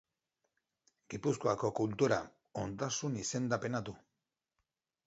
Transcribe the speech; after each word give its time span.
Gipuzkoako 1.15 1.71
kultura 1.81 2.19
ondasun 2.65 3.21
izendapena 3.27 3.85
du. 3.93 3.97